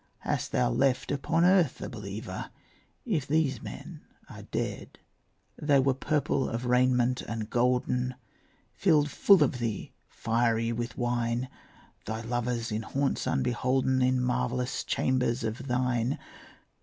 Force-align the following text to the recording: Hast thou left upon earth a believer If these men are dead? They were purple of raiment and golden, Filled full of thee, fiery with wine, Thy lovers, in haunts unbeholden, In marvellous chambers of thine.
Hast 0.21 0.51
thou 0.51 0.67
left 0.71 1.11
upon 1.11 1.45
earth 1.45 1.79
a 1.79 1.87
believer 1.87 2.49
If 3.05 3.27
these 3.27 3.61
men 3.61 4.01
are 4.27 4.41
dead? 4.41 4.97
They 5.61 5.77
were 5.77 5.93
purple 5.93 6.49
of 6.49 6.65
raiment 6.65 7.21
and 7.21 7.51
golden, 7.51 8.15
Filled 8.73 9.11
full 9.11 9.43
of 9.43 9.59
thee, 9.59 9.93
fiery 10.07 10.71
with 10.71 10.97
wine, 10.97 11.49
Thy 12.07 12.21
lovers, 12.21 12.71
in 12.71 12.81
haunts 12.81 13.27
unbeholden, 13.27 14.01
In 14.01 14.19
marvellous 14.23 14.83
chambers 14.83 15.43
of 15.43 15.67
thine. 15.67 16.17